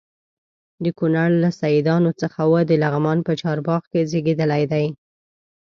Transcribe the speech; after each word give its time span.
د 0.83 0.85
کونړ 0.97 1.29
له 1.43 1.49
سیدانو 1.61 2.11
څخه 2.21 2.41
و 2.51 2.53
د 2.69 2.71
لغمان 2.83 3.19
په 3.27 3.33
چارباغ 3.41 3.81
کې 3.91 4.01
زیږېدلی 4.11 4.63
دی. 4.71 4.85